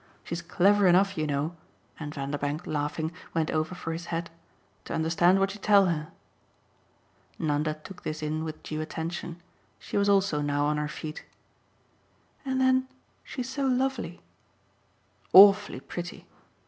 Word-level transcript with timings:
She's 0.23 0.41
clever 0.41 0.87
enough, 0.87 1.15
you 1.15 1.27
know" 1.27 1.55
and 1.99 2.11
Vanderbank, 2.11 2.65
laughing, 2.65 3.11
went 3.35 3.51
over 3.51 3.75
for 3.75 3.93
his 3.93 4.07
hat 4.07 4.31
"to 4.85 4.95
understand 4.95 5.39
what 5.39 5.53
you 5.53 5.61
tell 5.61 5.85
her." 5.85 6.07
Nanda 7.37 7.75
took 7.75 8.01
this 8.01 8.23
in 8.23 8.43
with 8.43 8.63
due 8.63 8.81
attention; 8.81 9.39
she 9.77 9.97
was 9.97 10.09
also 10.09 10.41
now 10.41 10.65
on 10.65 10.77
her 10.77 10.87
feet. 10.87 11.23
"And 12.43 12.59
then 12.59 12.87
she's 13.23 13.49
so 13.49 13.67
lovely." 13.67 14.21
"Awfully 15.33 15.79
pretty!" 15.79 16.25